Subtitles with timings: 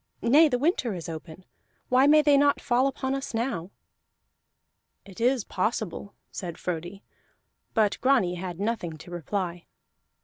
[0.23, 1.45] Nay, the winter is open:
[1.89, 3.69] why may they not fall upon us now?"
[5.05, 7.03] "It is possible," said Frodi,
[7.75, 9.67] but Grani had nothing to reply.